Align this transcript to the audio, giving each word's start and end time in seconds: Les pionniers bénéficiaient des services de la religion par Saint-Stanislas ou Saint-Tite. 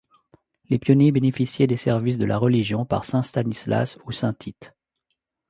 Les 0.69 0.79
pionniers 0.79 1.11
bénéficiaient 1.11 1.67
des 1.67 1.77
services 1.77 2.17
de 2.17 2.25
la 2.25 2.39
religion 2.39 2.85
par 2.85 3.05
Saint-Stanislas 3.05 3.99
ou 4.07 4.11
Saint-Tite. 4.11 4.73